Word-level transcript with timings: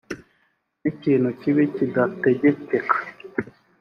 ni 0.81 0.87
ikintu 0.91 1.29
kibi 1.39 1.63
kidategekeka 1.75 2.95